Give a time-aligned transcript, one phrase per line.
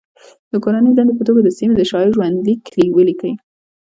[0.51, 2.63] د کورنۍ دندې په توګه د سیمې د شاعر ژوند لیک
[2.95, 3.33] ولیکئ.